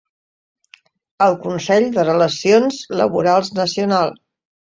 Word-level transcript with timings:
Al 1.25 1.37
Consell 1.43 1.85
de 1.99 2.07
Relacions 2.07 2.81
Laborals 3.03 3.53
Nacional. 3.61 4.17